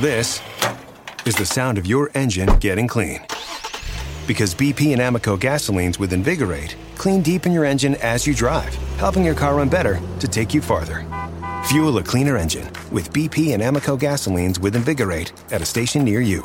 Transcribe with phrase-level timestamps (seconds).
[0.00, 0.42] This
[1.24, 3.20] is the sound of your engine getting clean.
[4.26, 8.74] Because BP and Amoco gasolines with Invigorate clean deep in your engine as you drive,
[8.98, 11.06] helping your car run better to take you farther.
[11.66, 16.20] Fuel a cleaner engine with BP and Amoco gasolines with Invigorate at a station near
[16.20, 16.42] you.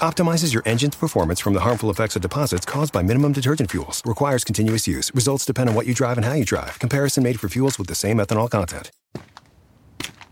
[0.00, 4.02] Optimizes your engine's performance from the harmful effects of deposits caused by minimum detergent fuels.
[4.04, 5.14] Requires continuous use.
[5.14, 6.76] Results depend on what you drive and how you drive.
[6.80, 8.90] Comparison made for fuels with the same ethanol content.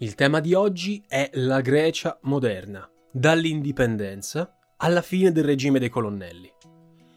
[0.00, 6.48] Il tema di oggi è la Grecia moderna, dall'indipendenza alla fine del regime dei colonnelli.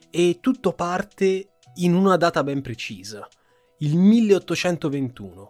[0.10, 3.28] E tutto parte in una data ben precisa,
[3.78, 5.48] il 1821.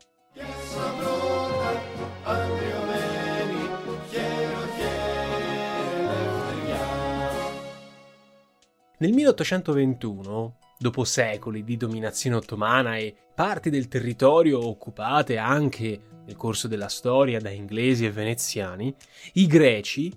[8.97, 16.67] Nel 1821, dopo secoli di dominazione ottomana e parti del territorio occupate anche nel corso
[16.67, 18.91] della storia da inglesi e veneziani,
[19.33, 20.11] i greci,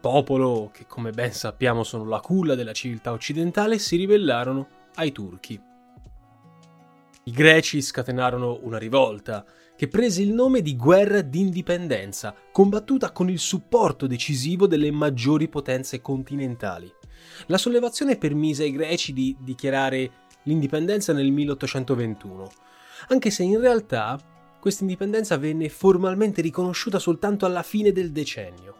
[0.00, 5.60] popolo che come ben sappiamo sono la culla della civiltà occidentale, si ribellarono ai turchi.
[7.24, 9.44] I greci scatenarono una rivolta
[9.76, 16.00] che prese il nome di guerra d'indipendenza, combattuta con il supporto decisivo delle maggiori potenze
[16.00, 16.90] continentali.
[17.46, 20.10] La sollevazione permise ai greci di dichiarare
[20.44, 22.50] l'indipendenza nel 1821,
[23.08, 24.18] anche se in realtà
[24.60, 28.74] questa indipendenza venne formalmente riconosciuta soltanto alla fine del decennio.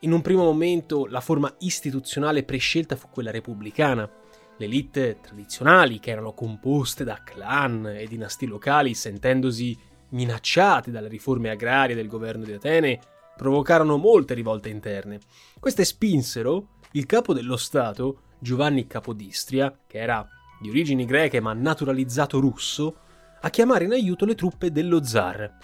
[0.00, 4.10] In un primo momento la forma istituzionale prescelta fu quella repubblicana.
[4.56, 9.76] Le elite tradizionali, che erano composte da clan e dinastie locali, sentendosi
[10.10, 13.00] minacciate dalle riforme agrarie del governo di Atene,
[13.34, 15.20] provocarono molte rivolte interne.
[15.58, 20.26] Queste spinsero il capo dello Stato, Giovanni Capodistria, che era
[20.60, 22.96] di origini greche ma naturalizzato russo,
[23.40, 25.58] a chiamare in aiuto le truppe dello zar.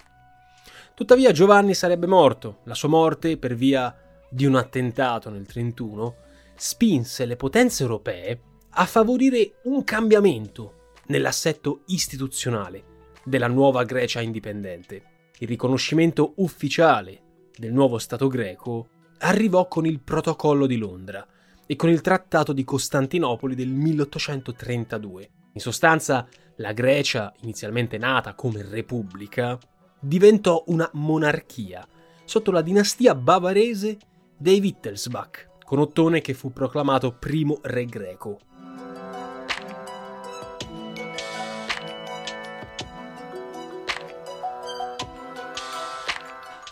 [0.93, 2.59] Tuttavia Giovanni sarebbe morto.
[2.65, 3.95] La sua morte, per via
[4.29, 6.15] di un attentato nel 31,
[6.55, 12.83] spinse le potenze europee a favorire un cambiamento nell'assetto istituzionale
[13.23, 15.29] della nuova Grecia indipendente.
[15.39, 17.21] Il riconoscimento ufficiale
[17.55, 18.89] del nuovo Stato greco
[19.21, 21.25] arrivò con il Protocollo di Londra
[21.65, 25.29] e con il Trattato di Costantinopoli del 1832.
[25.53, 26.27] In sostanza,
[26.57, 29.57] la Grecia, inizialmente nata come repubblica,
[29.99, 31.85] diventò una monarchia
[32.25, 33.97] sotto la dinastia bavarese
[34.37, 38.39] dei Wittelsbach, con Ottone che fu proclamato primo re greco.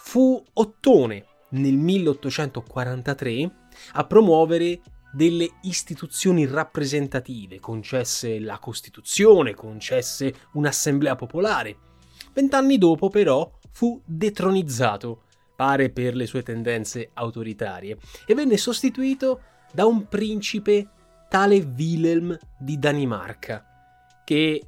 [0.01, 3.51] Fu Ottone nel 1843
[3.93, 11.77] a promuovere delle istituzioni rappresentative, concesse la Costituzione, concesse un'assemblea popolare.
[12.33, 15.23] Vent'anni dopo, però, fu detronizzato,
[15.55, 19.41] pare per le sue tendenze autoritarie, e venne sostituito
[19.73, 20.89] da un principe
[21.27, 23.65] tale Wilhelm di Danimarca,
[24.23, 24.63] che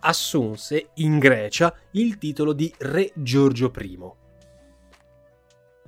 [0.00, 4.21] assunse in Grecia il titolo di Re Giorgio I.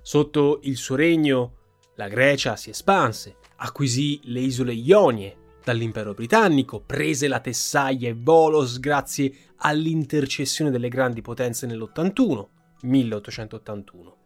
[0.07, 1.55] Sotto il suo regno
[1.95, 5.35] la Grecia si espanse, acquisì le isole Ionie
[5.65, 12.47] dall'impero britannico, prese la Tessaglia e Volos grazie all'intercessione delle grandi potenze nell'81,
[12.83, 14.17] 1881.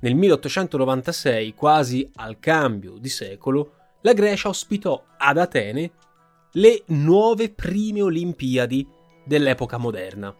[0.00, 5.90] Nel 1896, quasi al cambio di secolo, la Grecia ospitò ad Atene
[6.52, 8.88] le nuove prime Olimpiadi
[9.26, 10.34] dell'epoca moderna.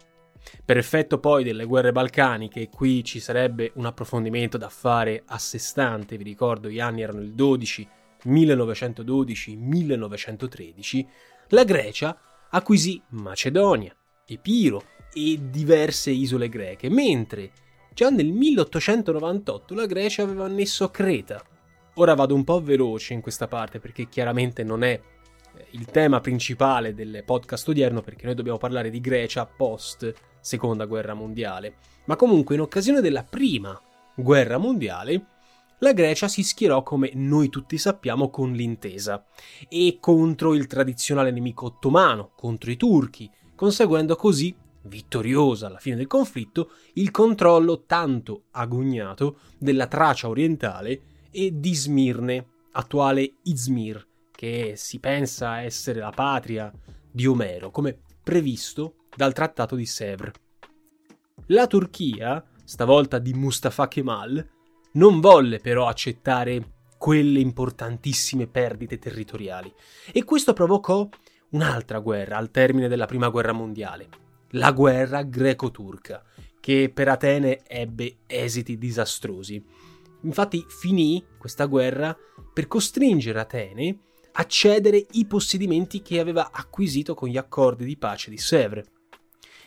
[0.65, 5.59] Per effetto poi delle guerre balcaniche, qui ci sarebbe un approfondimento da fare a sé
[5.59, 7.89] stante, vi ricordo gli anni erano il 12,
[8.25, 11.09] 1912, 1913,
[11.49, 12.19] la Grecia
[12.51, 13.95] acquisì Macedonia,
[14.27, 14.83] Epiro
[15.13, 17.51] e diverse isole greche, mentre
[17.95, 21.43] già nel 1898 la Grecia aveva annesso Creta.
[21.95, 25.01] Ora vado un po' veloce in questa parte perché chiaramente non è
[25.71, 31.15] il tema principale del podcast odierno perché noi dobbiamo parlare di Grecia post seconda guerra
[31.15, 31.75] mondiale,
[32.05, 33.81] ma comunque in occasione della prima
[34.15, 35.25] guerra mondiale
[35.81, 39.25] la Grecia si schierò come noi tutti sappiamo con l'intesa
[39.69, 44.53] e contro il tradizionale nemico ottomano, contro i turchi, conseguendo così
[44.83, 52.47] vittoriosa alla fine del conflitto, il controllo tanto agognato della Tracia orientale e di Smirne,
[52.73, 54.05] attuale Izmir,
[54.39, 56.73] che si pensa essere la patria
[57.11, 60.31] di Omero, come previsto dal Trattato di Sèvres.
[61.47, 64.49] La Turchia, stavolta di Mustafa Kemal,
[64.93, 69.75] non volle però accettare quelle importantissime perdite territoriali
[70.13, 71.09] e questo provocò
[71.51, 74.09] un'altra guerra al termine della Prima Guerra Mondiale,
[74.51, 76.23] la guerra greco-turca,
[76.61, 79.61] che per Atene ebbe esiti disastrosi.
[80.23, 82.17] Infatti finì questa guerra
[82.55, 84.03] per costringere Atene
[84.33, 88.87] a cedere i possedimenti che aveva acquisito con gli accordi di pace di Sèvres.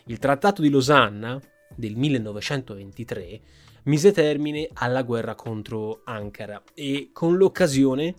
[0.06, 1.40] Il Trattato di Losanna
[1.76, 3.42] del 1923
[3.84, 8.14] mise termine alla guerra contro Ankara e con l'occasione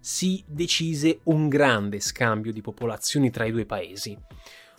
[0.00, 4.16] si decise un grande scambio di popolazioni tra i due paesi.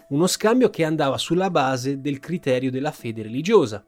[0.09, 3.85] Uno scambio che andava sulla base del criterio della fede religiosa.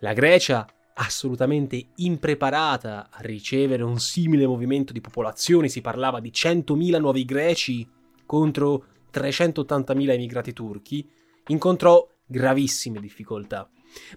[0.00, 6.98] La Grecia, assolutamente impreparata a ricevere un simile movimento di popolazioni, si parlava di 100.000
[7.00, 7.88] nuovi greci
[8.26, 11.08] contro 380.000 emigrati turchi,
[11.46, 13.68] incontrò gravissime difficoltà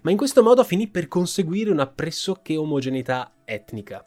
[0.02, 4.04] ma in questo modo finì per conseguire una pressoché omogeneità etnica.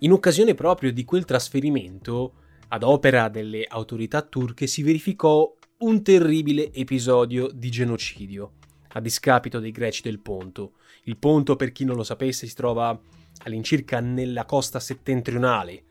[0.00, 2.34] In occasione proprio di quel trasferimento,
[2.68, 8.52] ad opera delle autorità turche, si verificò un terribile episodio di genocidio,
[8.92, 10.72] a discapito dei greci del Ponto.
[11.04, 12.98] Il Ponto, per chi non lo sapesse, si trova
[13.44, 15.82] all'incirca nella costa settentrionale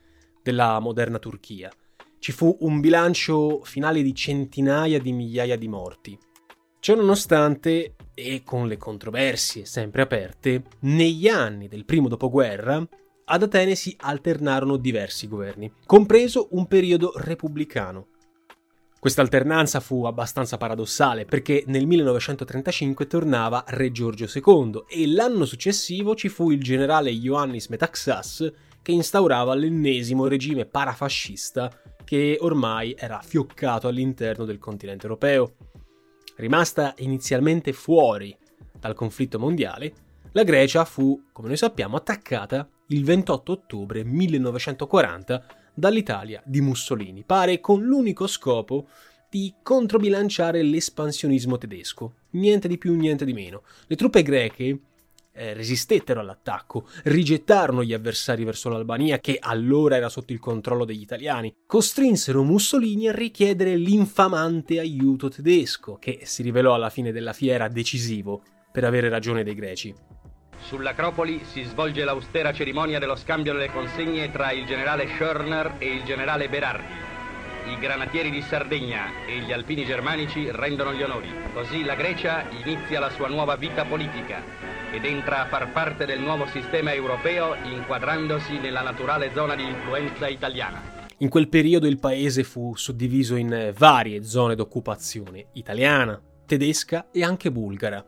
[0.42, 1.72] della moderna Turchia.
[2.20, 6.18] Ci fu un bilancio finale di centinaia di migliaia di morti.
[6.80, 12.88] Ciononostante, e con le controversie sempre aperte, negli anni del primo dopoguerra
[13.26, 18.08] ad Atene si alternarono diversi governi, compreso un periodo repubblicano.
[19.06, 26.16] Questa alternanza fu abbastanza paradossale perché nel 1935 tornava Re Giorgio II e l'anno successivo
[26.16, 31.70] ci fu il generale Ioannis Metaxas che instaurava l'ennesimo regime parafascista
[32.04, 35.54] che ormai era fioccato all'interno del continente europeo.
[36.38, 38.36] Rimasta inizialmente fuori
[38.80, 39.94] dal conflitto mondiale,
[40.32, 47.60] la Grecia fu, come noi sappiamo, attaccata il 28 ottobre 1940 dall'Italia di Mussolini, pare
[47.60, 48.88] con l'unico scopo
[49.30, 52.14] di controbilanciare l'espansionismo tedesco.
[52.32, 53.64] Niente di più, niente di meno.
[53.88, 54.80] Le truppe greche
[55.34, 61.02] eh, resistettero all'attacco, rigettarono gli avversari verso l'Albania, che allora era sotto il controllo degli
[61.02, 67.68] italiani, costrinsero Mussolini a richiedere l'infamante aiuto tedesco, che si rivelò alla fine della fiera
[67.68, 69.94] decisivo per avere ragione dei greci.
[70.66, 76.04] Sull'Acropoli si svolge l'austera cerimonia dello scambio delle consegne tra il generale Schörner e il
[76.04, 76.92] generale Berardi.
[77.68, 81.30] I granatieri di Sardegna e gli alpini germanici rendono gli onori.
[81.54, 84.42] Così la Grecia inizia la sua nuova vita politica
[84.92, 90.28] ed entra a far parte del nuovo sistema europeo inquadrandosi nella naturale zona di influenza
[90.28, 90.82] italiana.
[91.20, 97.52] In quel periodo il paese fu suddiviso in varie zone d'occupazione, italiana, tedesca e anche
[97.52, 98.04] bulgara.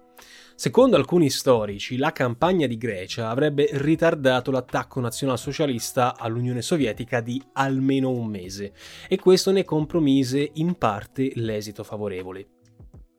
[0.59, 8.09] Secondo alcuni storici, la campagna di Grecia avrebbe ritardato l'attacco nazionalsocialista all'Unione Sovietica di almeno
[8.09, 8.73] un mese
[9.07, 12.47] e questo ne compromise in parte l'esito favorevole.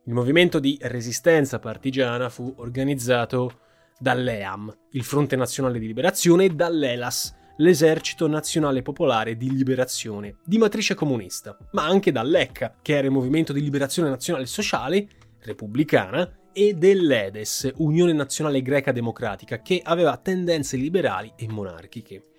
[0.06, 3.61] Il movimento di resistenza partigiana fu organizzato
[4.00, 10.96] dall'EAM, il Fronte Nazionale di Liberazione, e dall'ELAS, l'Esercito Nazionale Popolare di Liberazione, di matrice
[10.96, 15.06] comunista, ma anche dall'ECCA, che era il Movimento di Liberazione Nazionale Sociale,
[15.41, 22.31] repubblicana, e dell'EDES, Unione Nazionale Greca Democratica, che aveva tendenze liberali e monarchiche.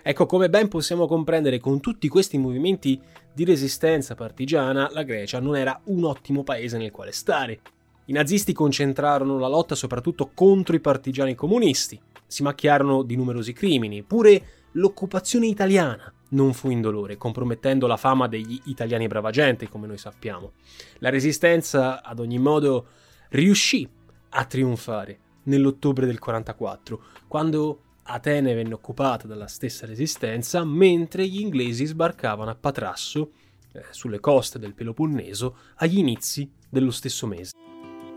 [0.00, 3.00] Ecco, come ben possiamo comprendere, con tutti questi movimenti
[3.32, 7.58] di resistenza partigiana, la Grecia non era un ottimo paese nel quale stare.
[8.04, 14.04] I nazisti concentrarono la lotta soprattutto contro i partigiani comunisti, si macchiarono di numerosi crimini,
[14.04, 14.40] pure
[14.74, 20.52] l'occupazione italiana non fu indolore, compromettendo la fama degli italiani brava gente, come noi sappiamo.
[20.98, 22.86] La resistenza, ad ogni modo,
[23.34, 23.88] riuscì
[24.30, 31.84] a trionfare nell'ottobre del 44, quando Atene venne occupata dalla stessa resistenza, mentre gli inglesi
[31.84, 33.32] sbarcavano a Patrasso,
[33.72, 37.52] eh, sulle coste del Peloponneso, agli inizi dello stesso mese.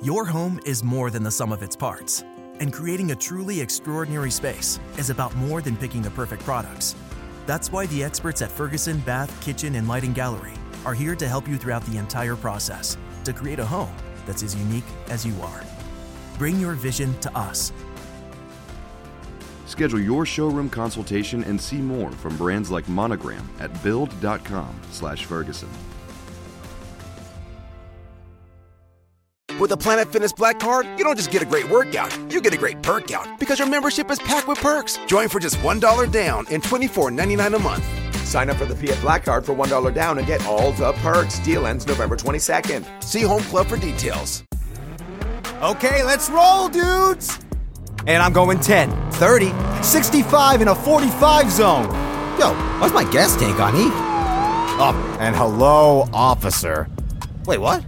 [0.01, 2.23] Your home is more than the sum of its parts,
[2.59, 6.95] and creating a truly extraordinary space is about more than picking the perfect products.
[7.45, 10.53] That's why the experts at Ferguson Bath, Kitchen, and Lighting Gallery
[10.85, 13.95] are here to help you throughout the entire process to create a home
[14.27, 15.63] that's as unique as you are.
[16.37, 17.73] Bring your vision to us
[19.67, 25.69] Schedule your showroom consultation and see more from brands like Monogram at build.com/ferguson.
[29.59, 32.53] With a Planet Fitness Black Card, you don't just get a great workout, you get
[32.53, 34.99] a great perk out because your membership is packed with perks.
[35.07, 38.06] Join for just $1 down and $24.99 a month.
[38.27, 41.39] Sign up for the Fiat Black Card for $1 down and get all the perks.
[41.39, 43.01] Deal ends November 22nd.
[43.01, 44.43] See Home Club for details.
[45.61, 47.39] Okay, let's roll, dudes!
[48.05, 51.85] And I'm going 10, 30, 65 in a 45 zone.
[52.37, 53.87] Yo, why's my gas tank on E?
[54.79, 56.89] Oh, and hello, officer.
[57.45, 57.83] Wait, what?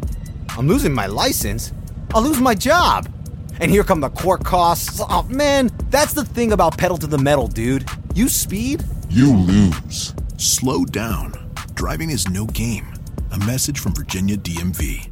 [0.58, 1.74] I'm losing my license?
[2.15, 3.13] I'll lose my job.
[3.60, 5.01] And here come the court costs.
[5.01, 7.86] Oh, man, that's the thing about pedal to the metal, dude.
[8.15, 10.15] You speed, you lose.
[10.41, 11.34] Slow down.
[11.74, 12.93] Driving is no game.
[13.31, 15.12] A message from Virginia DMV.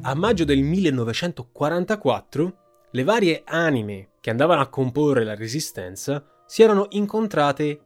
[0.00, 2.56] A maggio del 1944
[2.92, 7.80] le varie anime che andavano a comporre la resistenza si erano incontrate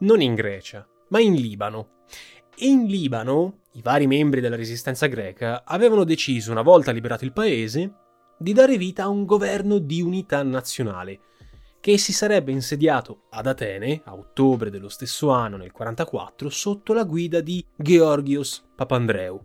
[0.00, 1.97] non in Grecia, ma in Libano.
[2.60, 7.30] E in Libano i vari membri della resistenza greca avevano deciso, una volta liberato il
[7.30, 7.92] paese,
[8.36, 11.20] di dare vita a un governo di unità nazionale,
[11.78, 17.04] che si sarebbe insediato ad Atene a ottobre dello stesso anno, nel 1944, sotto la
[17.04, 19.40] guida di Georgios Papandreou.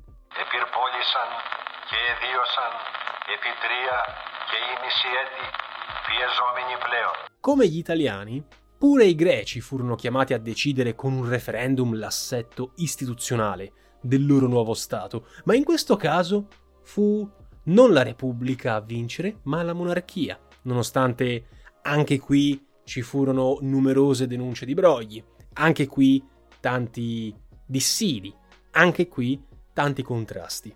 [7.39, 8.43] Come gli italiani,
[8.83, 13.71] pure i greci furono chiamati a decidere con un referendum l'assetto istituzionale
[14.01, 16.49] del loro nuovo Stato, ma in questo caso
[16.81, 17.25] fu
[17.67, 21.45] non la Repubblica a vincere, ma la monarchia, nonostante
[21.83, 25.23] anche qui ci furono numerose denunce di brogli,
[25.53, 26.21] anche qui
[26.59, 27.33] tanti
[27.65, 28.35] dissidi,
[28.71, 30.75] anche qui tanti contrasti.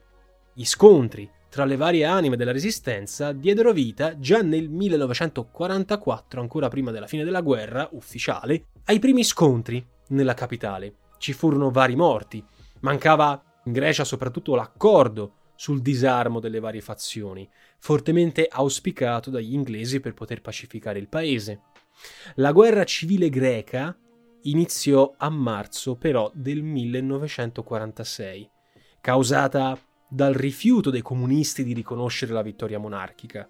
[0.54, 6.92] Gli scontri tra le varie anime della resistenza diedero vita già nel 1944, ancora prima
[6.92, 10.96] della fine della guerra ufficiale, ai primi scontri nella capitale.
[11.18, 12.44] Ci furono vari morti,
[12.82, 17.50] mancava in Grecia soprattutto l'accordo sul disarmo delle varie fazioni,
[17.80, 21.62] fortemente auspicato dagli inglesi per poter pacificare il paese.
[22.36, 23.98] La guerra civile greca
[24.44, 28.50] iniziò a marzo però del 1946,
[29.02, 29.78] causata
[30.10, 33.50] dal rifiuto dei comunisti di riconoscere la vittoria monarchica.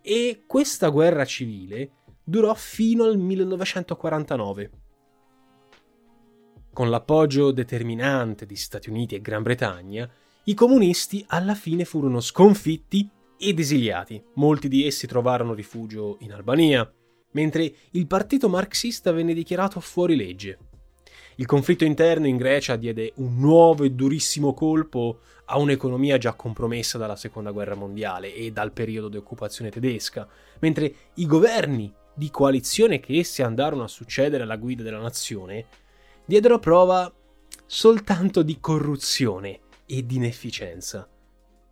[0.00, 1.90] E questa guerra civile
[2.22, 4.70] durò fino al 1949.
[6.72, 10.10] Con l'appoggio determinante di Stati Uniti e Gran Bretagna,
[10.44, 13.08] i comunisti alla fine furono sconfitti
[13.38, 14.22] ed esiliati.
[14.34, 16.90] Molti di essi trovarono rifugio in Albania,
[17.32, 20.58] mentre il partito marxista venne dichiarato fuori legge.
[21.36, 26.96] Il conflitto interno in Grecia diede un nuovo e durissimo colpo a un'economia già compromessa
[26.96, 30.28] dalla seconda guerra mondiale e dal periodo di occupazione tedesca,
[30.60, 35.66] mentre i governi di coalizione che essi andarono a succedere alla guida della nazione
[36.24, 37.12] diedero prova
[37.66, 41.08] soltanto di corruzione e di inefficienza.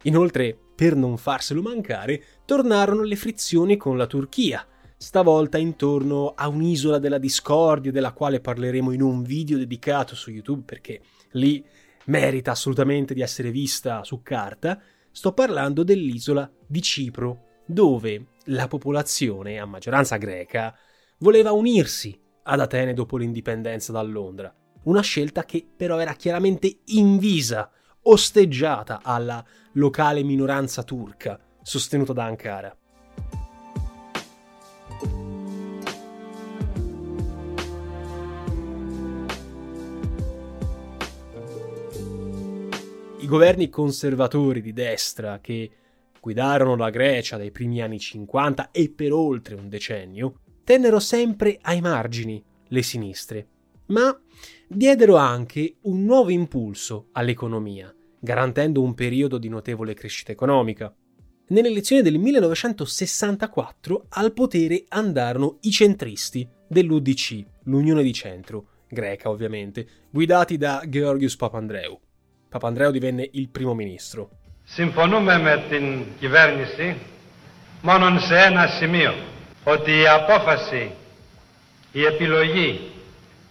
[0.02, 4.66] Inoltre, per non farselo mancare, tornarono le frizioni con la Turchia,
[5.02, 10.62] stavolta intorno a un'isola della discordia della quale parleremo in un video dedicato su YouTube
[10.62, 11.00] perché
[11.32, 11.66] lì
[12.04, 14.80] merita assolutamente di essere vista su carta.
[15.10, 20.72] Sto parlando dell'isola di Cipro, dove la popolazione, a maggioranza greca,
[21.18, 24.54] voleva unirsi ad Atene dopo l'indipendenza da Londra.
[24.84, 27.68] Una scelta che però era chiaramente invisa,
[28.02, 32.76] osteggiata alla locale minoranza turca, sostenuta da Ankara.
[43.32, 45.70] Governi conservatori di destra che
[46.20, 51.80] guidarono la Grecia dai primi anni 50 e per oltre un decennio, tennero sempre ai
[51.80, 53.46] margini le sinistre,
[53.86, 54.14] ma
[54.68, 60.94] diedero anche un nuovo impulso all'economia, garantendo un periodo di notevole crescita economica.
[61.48, 69.88] Nelle elezioni del 1964 al potere andarono i centristi dell'UDC, l'Unione di Centro, greca ovviamente,
[70.10, 71.98] guidati da Georgios Papandreou.
[72.51, 74.29] Papandreou divenne il primo ministro.
[74.63, 76.95] Συμφωνούμε με την κυβέρνηση
[77.81, 79.13] μόνον σε ένα σημείο,
[79.63, 80.91] ότι η απόφαση,
[81.91, 82.79] η επιλογή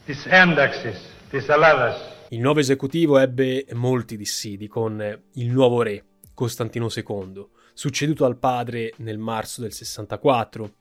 [0.07, 4.95] της ένταξης της Ελλάδας Il nuovo esecutivo ebbe molti dissidi con
[5.35, 6.05] il nuovo re,
[6.35, 10.73] Costantino II, succeduto al padre nel marzo del 64,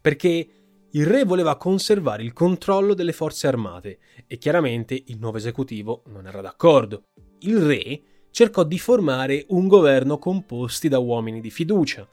[0.00, 0.48] perché
[0.90, 6.26] il re voleva conservare il controllo delle forze armate e chiaramente il nuovo esecutivo non
[6.26, 7.02] era d'accordo
[7.39, 12.07] il re cercò di formare un governo composti da uomini di fiducia,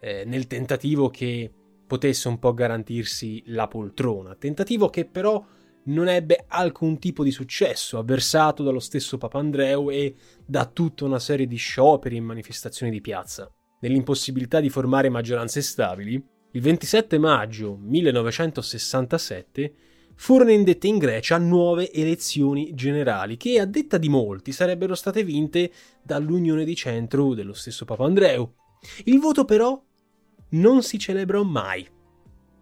[0.00, 1.50] eh, nel tentativo che
[1.86, 5.44] potesse un po' garantirsi la poltrona, tentativo che però
[5.84, 10.14] non ebbe alcun tipo di successo, avversato dallo stesso Papandreou e
[10.44, 13.48] da tutta una serie di scioperi e manifestazioni di piazza.
[13.80, 16.14] Nell'impossibilità di formare maggioranze stabili,
[16.52, 19.74] il 27 maggio 1967
[20.16, 25.70] furono indette in Grecia nuove elezioni generali che, a detta di molti, sarebbero state vinte
[26.02, 28.52] dall'Unione di Centro dello stesso Papandreou.
[29.04, 29.80] Il voto però
[30.50, 31.86] non si celebrò mai.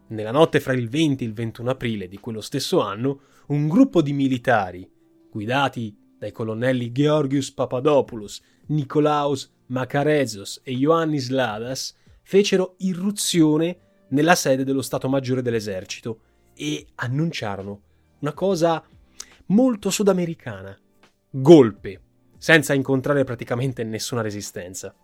[0.09, 4.03] Nella notte fra il 20 e il 21 aprile di quello stesso anno, un gruppo
[4.03, 4.89] di militari,
[5.31, 14.83] guidati dai colonnelli Georgius Papadopoulos, Nikolaos Makarezos e Ioannis Ladas, fecero irruzione nella sede dello
[14.83, 16.21] Stato Maggiore dell'esercito
[16.57, 17.81] e annunciarono
[18.21, 18.83] una cosa
[19.47, 20.77] molto sudamericana.
[21.31, 22.01] Golpe,
[22.39, 24.95] senza incontrare praticamente nessuna resistenza.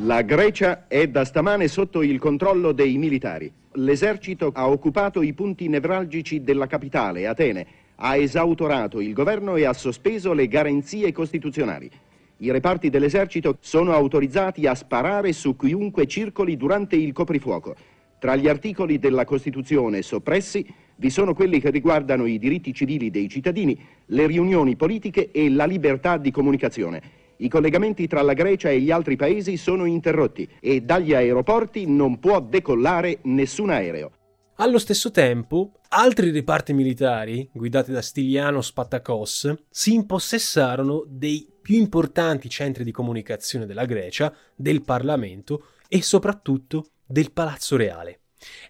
[0.00, 3.50] La Grecia è da stamane sotto il controllo dei militari.
[3.72, 9.72] L'esercito ha occupato i punti nevralgici della capitale, Atene, ha esautorato il governo e ha
[9.72, 11.90] sospeso le garanzie costituzionali.
[12.38, 17.74] I reparti dell'esercito sono autorizzati a sparare su chiunque circoli durante il coprifuoco.
[18.18, 23.28] Tra gli articoli della Costituzione soppressi vi sono quelli che riguardano i diritti civili dei
[23.28, 27.24] cittadini, le riunioni politiche e la libertà di comunicazione.
[27.38, 32.18] I collegamenti tra la Grecia e gli altri paesi sono interrotti e dagli aeroporti non
[32.18, 34.10] può decollare nessun aereo.
[34.58, 42.48] Allo stesso tempo, altri reparti militari, guidati da Stiliano Spartakos, si impossessarono dei più importanti
[42.48, 48.20] centri di comunicazione della Grecia, del Parlamento e soprattutto del Palazzo Reale.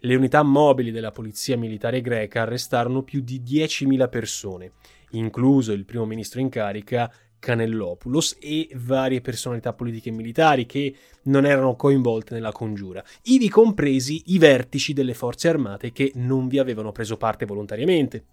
[0.01, 4.73] Le unità mobili della polizia militare greca arrestarono più di 10.000 persone,
[5.11, 11.47] incluso il primo ministro in carica Canellopoulos e varie personalità politiche e militari che non
[11.47, 16.93] erano coinvolte nella congiura, ivi compresi i vertici delle forze armate che non vi avevano
[16.93, 18.25] preso parte volontariamente.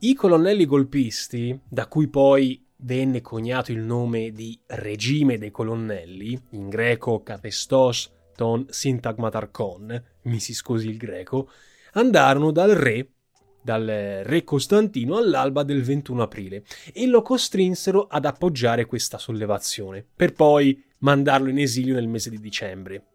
[0.00, 6.68] I colonnelli golpisti, da cui poi venne coniato il nome di Regime dei Colonnelli, in
[6.68, 11.50] greco Kathestos ton Sintagmatarchon, mi si scusi il greco,
[11.94, 13.14] andarono dal re,
[13.60, 20.34] dal re Costantino all'alba del 21 aprile e lo costrinsero ad appoggiare questa sollevazione, per
[20.34, 23.06] poi mandarlo in esilio nel mese di dicembre.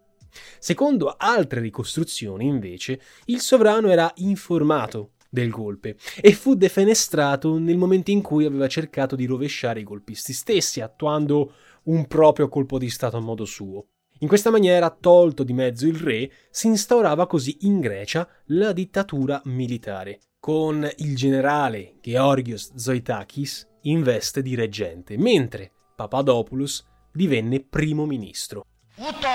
[0.59, 8.11] Secondo altre ricostruzioni, invece, il sovrano era informato del golpe e fu defenestrato nel momento
[8.11, 13.15] in cui aveva cercato di rovesciare i golpisti stessi, attuando un proprio colpo di Stato
[13.15, 13.87] a modo suo.
[14.20, 19.40] In questa maniera, tolto di mezzo il re, si instaurava così in Grecia la dittatura
[19.44, 28.64] militare, con il generale Georgios Zoitakis in veste di reggente, mentre Papadopoulos divenne primo ministro.
[28.96, 29.34] Ούτω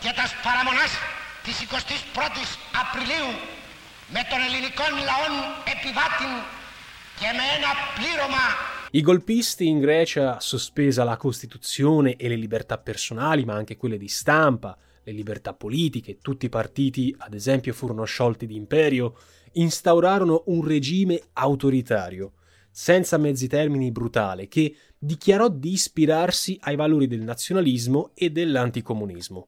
[0.00, 0.92] και τα παραμονάς
[1.42, 2.50] της 21ης
[2.82, 3.30] Απριλίου
[4.14, 5.34] με τον ελληνικών λαών
[5.74, 6.32] επιβάτην
[7.20, 8.46] και με ένα πλήρωμα
[8.95, 14.07] i golpisti in Grecia, sospesa la Costituzione e le libertà personali, ma anche quelle di
[14.07, 19.17] stampa, le libertà politiche, tutti i partiti, ad esempio, furono sciolti d'imperio,
[19.53, 22.33] instaurarono un regime autoritario,
[22.69, 29.47] senza mezzi termini brutale, che dichiarò di ispirarsi ai valori del nazionalismo e dell'anticomunismo.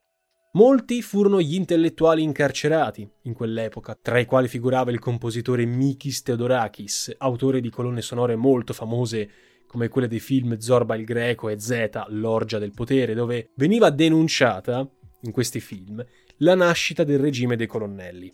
[0.55, 7.13] Molti furono gli intellettuali incarcerati in quell'epoca, tra i quali figurava il compositore Mikis Theodorakis,
[7.17, 9.29] autore di colonne sonore molto famose
[9.67, 14.89] come quelle dei film Zorba il Greco e Zeta, l'orgia del potere, dove veniva denunciata,
[15.23, 16.01] in questi film,
[16.37, 18.33] la nascita del regime dei colonnelli.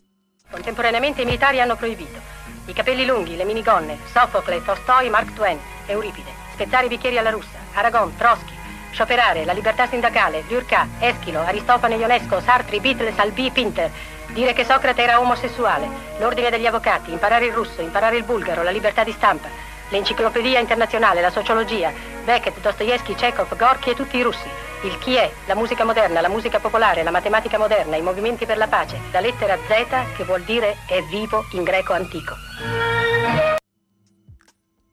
[0.52, 2.20] Contemporaneamente i militari hanno proibito
[2.68, 5.58] i capelli lunghi, le minigonne, Sofocle, Tolstoi, Mark Twain,
[5.88, 8.61] Euripide, spezzare i bicchieri alla russa, Aragon, Trotsky,
[8.92, 13.90] Scioperare, la libertà sindacale, Durkheim, Eschilo, Aristofane Ionesco, Sartre, Beatles, Albi, Pinter.
[14.28, 15.88] Dire che Socrate era omosessuale,
[16.20, 19.48] l'ordine degli avvocati, imparare il russo, imparare il bulgaro, la libertà di stampa,
[19.90, 21.92] l'enciclopedia internazionale, la sociologia,
[22.24, 24.48] Beckett, Dostoevsky, Chekhov, Gorky e tutti i russi.
[24.84, 28.58] Il chi è, la musica moderna, la musica popolare, la matematica moderna, i movimenti per
[28.58, 32.36] la pace, la lettera Z che vuol dire è vivo in greco antico.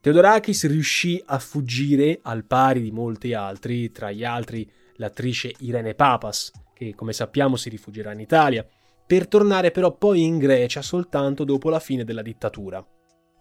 [0.00, 6.52] Theodorakis riuscì a fuggire al pari di molti altri, tra gli altri l'attrice Irene Papas,
[6.72, 8.66] che come sappiamo si rifugierà in Italia,
[9.06, 12.86] per tornare però poi in Grecia soltanto dopo la fine della dittatura.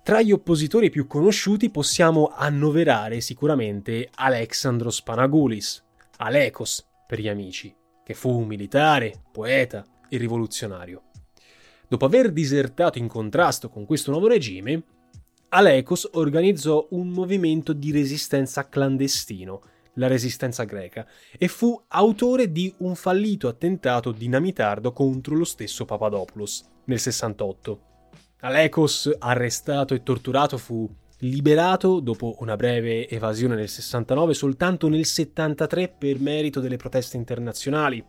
[0.01, 5.83] Tra gli oppositori più conosciuti possiamo annoverare sicuramente Alexandros Panagoulis,
[6.17, 11.03] Alekos per gli amici, che fu un militare, poeta e rivoluzionario.
[11.87, 14.81] Dopo aver disertato in contrasto con questo nuovo regime,
[15.49, 19.61] Alekos organizzò un movimento di resistenza clandestino,
[19.93, 21.07] la resistenza greca
[21.37, 27.79] e fu autore di un fallito attentato dinamitardo contro lo stesso Papadopoulos nel 68.
[28.41, 30.87] Alekos, arrestato e torturato, fu
[31.19, 38.03] liberato dopo una breve evasione nel 69 soltanto nel 73 per merito delle proteste internazionali.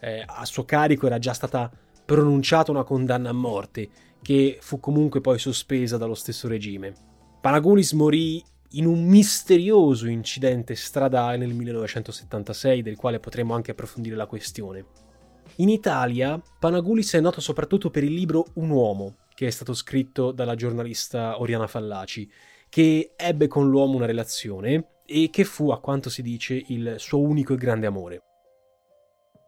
[0.00, 1.70] Eh, a suo carico era già stata
[2.10, 3.88] pronunciata una condanna a morte
[4.20, 6.92] che fu comunque poi sospesa dallo stesso regime.
[7.40, 14.26] Panagoulis morì in un misterioso incidente stradale nel 1976, del quale potremo anche approfondire la
[14.26, 14.86] questione.
[15.58, 20.32] In Italia, Panagoulis è noto soprattutto per il libro Un uomo, che è stato scritto
[20.32, 22.28] dalla giornalista Oriana Fallaci,
[22.68, 27.20] che ebbe con l'uomo una relazione e che fu, a quanto si dice, il suo
[27.20, 28.22] unico e grande amore.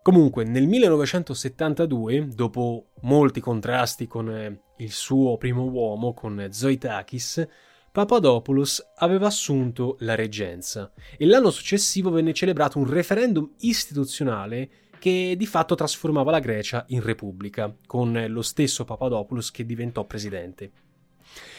[0.03, 7.47] Comunque, nel 1972, dopo molti contrasti con eh, il suo primo uomo, con Zoitakis,
[7.93, 15.47] Papadopoulos aveva assunto la reggenza e l'anno successivo venne celebrato un referendum istituzionale che di
[15.47, 20.73] fatto trasformava la Grecia in repubblica, con lo stesso Papadopoulos che diventò presidente.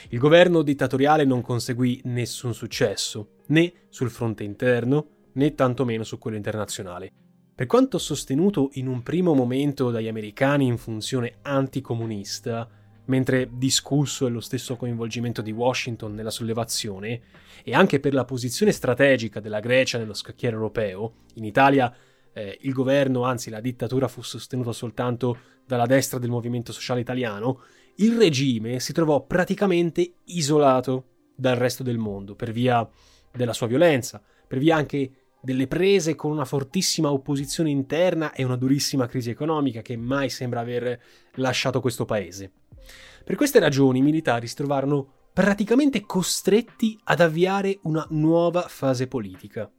[0.09, 6.35] Il governo dittatoriale non conseguì nessun successo, né sul fronte interno, né tantomeno su quello
[6.35, 7.22] internazionale.
[7.55, 12.67] Per quanto sostenuto in un primo momento dagli americani in funzione anticomunista,
[13.05, 17.21] mentre discusso è lo stesso coinvolgimento di Washington nella sollevazione,
[17.63, 21.93] e anche per la posizione strategica della Grecia nello scacchiere europeo, in Italia
[22.33, 27.61] eh, il governo, anzi la dittatura fu sostenuta soltanto dalla destra del movimento sociale italiano,
[27.97, 32.89] il regime si trovò praticamente isolato dal resto del mondo per via
[33.31, 38.55] della sua violenza, per via anche delle prese con una fortissima opposizione interna e una
[38.55, 40.97] durissima crisi economica che mai sembra aver
[41.33, 42.49] lasciato questo paese.
[43.25, 49.69] Per queste ragioni i militari si trovarono praticamente costretti ad avviare una nuova fase politica.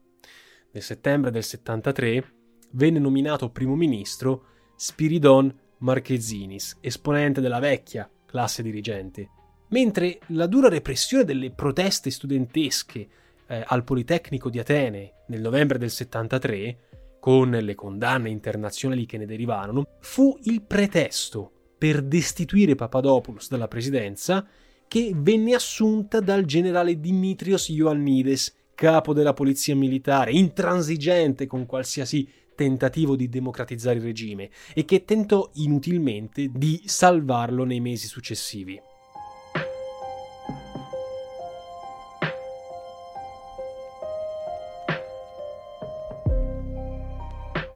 [0.70, 2.32] Nel settembre del 73
[2.72, 4.46] venne nominato primo ministro
[4.76, 9.30] Spiridon Marchezinis, esponente della vecchia classe dirigente,
[9.68, 13.08] mentre la dura repressione delle proteste studentesche
[13.46, 16.78] eh, al Politecnico di Atene nel novembre del 73,
[17.20, 24.46] con le condanne internazionali che ne derivarono, fu il pretesto per destituire Papadopoulos dalla presidenza
[24.86, 33.16] che venne assunta dal generale Dimitrios Ioannides, capo della polizia militare, intransigente con qualsiasi tentativo
[33.16, 38.80] di democratizzare il regime e che tentò inutilmente di salvarlo nei mesi successivi.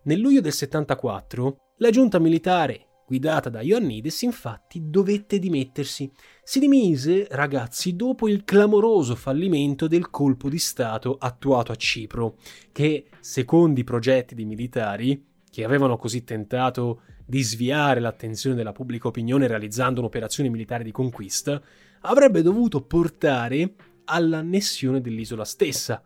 [0.09, 6.11] Nel luglio del 74 la giunta militare guidata da Ioannidis, infatti dovette dimettersi.
[6.43, 12.37] Si dimise, ragazzi, dopo il clamoroso fallimento del colpo di Stato attuato a Cipro,
[12.73, 19.09] che, secondo i progetti dei militari, che avevano così tentato di sviare l'attenzione della pubblica
[19.09, 21.61] opinione realizzando un'operazione militare di conquista,
[22.01, 23.75] avrebbe dovuto portare
[24.07, 26.03] all'annessione dell'isola stessa.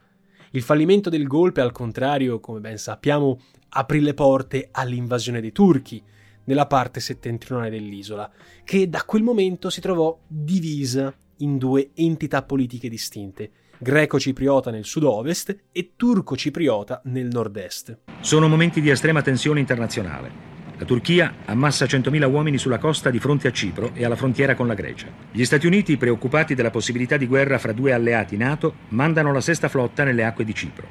[0.55, 6.03] Il fallimento del golpe, al contrario, come ben sappiamo, aprì le porte all'invasione dei turchi,
[6.45, 8.31] nella parte settentrionale dell'isola,
[8.63, 15.57] che da quel momento si trovò divisa in due entità politiche distinte, greco-cipriota nel sud-ovest
[15.73, 18.01] e turco-cipriota nel nord-est.
[18.21, 20.62] Sono momenti di estrema tensione internazionale.
[20.83, 24.67] La Turchia ammassa 100.000 uomini sulla costa di fronte a Cipro e alla frontiera con
[24.67, 25.07] la Grecia.
[25.31, 29.69] Gli Stati Uniti, preoccupati della possibilità di guerra fra due alleati NATO, mandano la sesta
[29.69, 30.85] flotta nelle acque di Cipro.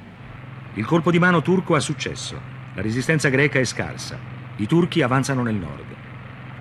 [0.75, 2.39] Il colpo di mano turco ha successo.
[2.73, 4.17] La resistenza greca è scarsa.
[4.55, 5.93] I turchi avanzano nel nord.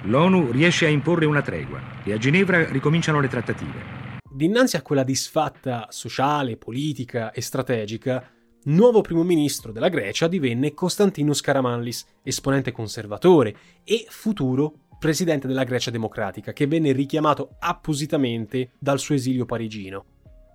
[0.06, 4.18] L'ONU riesce a imporre una tregua e a Ginevra ricominciano le trattative.
[4.28, 8.28] Dinanzi a quella disfatta sociale, politica e strategica,
[8.64, 15.90] nuovo primo ministro della Grecia divenne Konstantinos Karamanlis, esponente conservatore e futuro presidente della Grecia
[15.90, 20.04] democratica, che venne richiamato appositamente dal suo esilio parigino.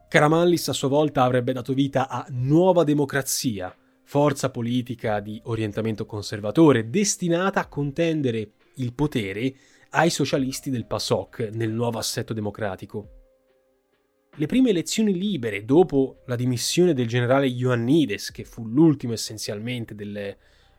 [0.07, 6.89] Karamanlis a sua volta avrebbe dato vita a Nuova Democrazia, forza politica di orientamento conservatore
[6.91, 9.55] destinata a contendere il potere
[9.89, 13.24] ai socialisti del PASOK nel nuovo assetto democratico.
[14.37, 20.35] Le prime elezioni libere dopo la dimissione del generale Ioannides, che fu l'ultimo essenzialmente del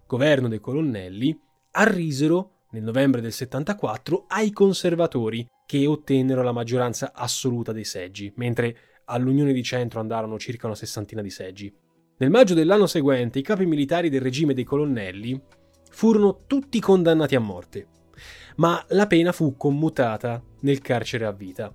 [0.07, 1.41] governo dei colonnelli,
[1.71, 8.77] arrisero nel novembre del 74 ai conservatori che ottennero la maggioranza assoluta dei seggi, mentre
[9.07, 11.75] all'Unione di Centro andarono circa una sessantina di seggi.
[12.19, 15.41] Nel maggio dell'anno seguente i capi militari del regime dei colonnelli
[15.91, 17.87] furono tutti condannati a morte,
[18.57, 21.75] ma la pena fu commutata nel carcere a vita.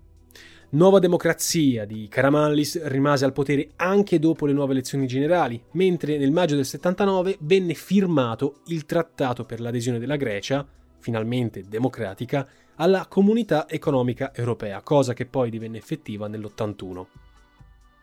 [0.74, 6.32] Nuova Democrazia di Karamanlis rimase al potere anche dopo le nuove elezioni generali, mentre nel
[6.32, 10.66] maggio del 79 venne firmato il trattato per l'adesione della Grecia,
[10.98, 17.06] finalmente democratica, alla Comunità Economica Europea, cosa che poi divenne effettiva nell'81.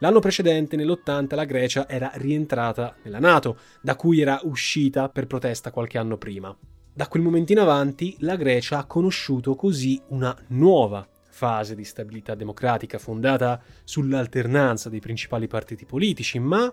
[0.01, 5.71] L'anno precedente, nell'80, la Grecia era rientrata nella Nato, da cui era uscita per protesta
[5.71, 6.55] qualche anno prima.
[6.93, 12.35] Da quel momento in avanti, la Grecia ha conosciuto così una nuova fase di stabilità
[12.35, 16.73] democratica fondata sull'alternanza dei principali partiti politici, ma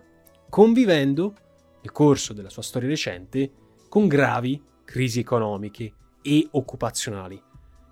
[0.50, 1.36] convivendo,
[1.82, 3.52] nel corso della sua storia recente,
[3.88, 7.40] con gravi crisi economiche e occupazionali.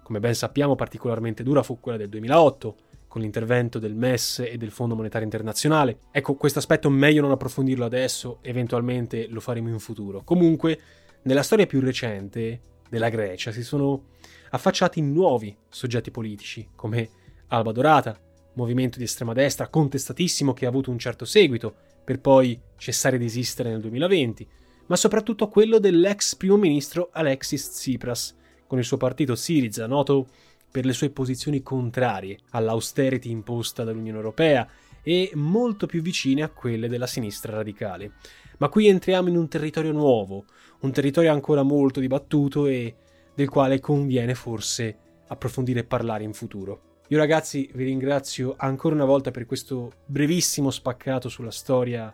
[0.01, 2.75] Come ben sappiamo, particolarmente dura fu quella del 2008,
[3.07, 5.99] con l'intervento del MES e del Fondo Monetario Internazionale.
[6.09, 10.23] Ecco, questo aspetto meglio non approfondirlo adesso, eventualmente lo faremo in futuro.
[10.23, 10.79] Comunque,
[11.21, 14.09] nella storia più recente della Grecia si sono
[14.51, 17.09] affacciati nuovi soggetti politici, come
[17.47, 18.15] Alba Dorata,
[18.53, 23.25] movimento di estrema destra contestatissimo che ha avuto un certo seguito, per poi cessare di
[23.25, 24.47] esistere nel 2020,
[24.85, 28.35] ma soprattutto quello dell'ex primo ministro Alexis Tsipras,
[28.67, 30.27] con il suo partito Syriza, noto
[30.69, 34.69] per le sue posizioni contrarie all'austerity imposta dall'Unione Europea
[35.01, 38.11] e molto più vicine a quelle della sinistra radicale.
[38.59, 40.45] Ma qui entriamo in un territorio nuovo,
[40.83, 42.95] un territorio ancora molto dibattuto e
[43.33, 47.01] del quale conviene forse approfondire e parlare in futuro.
[47.07, 52.13] Io ragazzi vi ringrazio ancora una volta per questo brevissimo spaccato sulla storia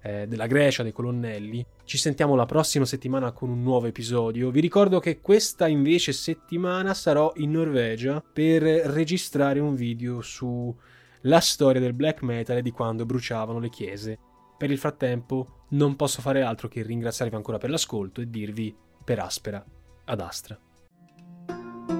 [0.00, 1.64] eh, della Grecia, dei colonnelli.
[1.84, 4.50] Ci sentiamo la prossima settimana con un nuovo episodio.
[4.50, 11.80] Vi ricordo che questa invece settimana sarò in Norvegia per registrare un video sulla storia
[11.80, 14.18] del black metal e di quando bruciavano le chiese.
[14.58, 19.20] Per il frattempo non posso fare altro che ringraziarvi ancora per l'ascolto e dirvi per
[19.20, 19.64] aspera
[20.04, 20.58] ad astra.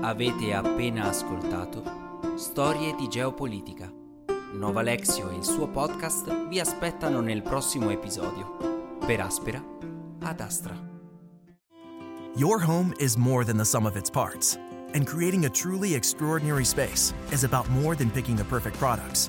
[0.00, 3.92] Avete appena ascoltato Storie di geopolitica
[4.52, 8.98] Nova Lexio e il suo podcast vi aspettano nel prossimo episodio.
[9.06, 9.62] Per Aspera
[10.20, 10.74] ad Astra.
[12.34, 14.58] Your home is more than the sum of its parts,
[14.94, 19.28] and creating a truly extraordinary space is about more than picking the perfect products.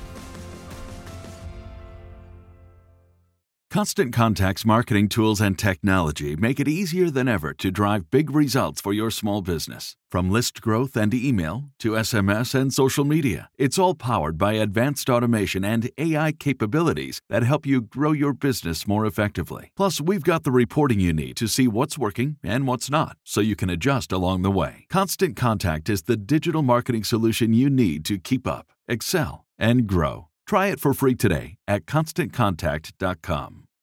[3.71, 8.81] Constant Contact's marketing tools and technology make it easier than ever to drive big results
[8.81, 9.95] for your small business.
[10.09, 15.09] From list growth and email to SMS and social media, it's all powered by advanced
[15.09, 19.71] automation and AI capabilities that help you grow your business more effectively.
[19.77, 23.39] Plus, we've got the reporting you need to see what's working and what's not, so
[23.39, 24.85] you can adjust along the way.
[24.89, 30.27] Constant Contact is the digital marketing solution you need to keep up, excel, and grow.
[30.45, 33.60] Try it for free today at constantcontact.com.